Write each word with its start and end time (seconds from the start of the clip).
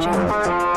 Jungle. 0.00 0.67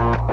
Bye. 0.00 0.29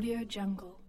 Audio 0.00 0.24
Jungle. 0.24 0.79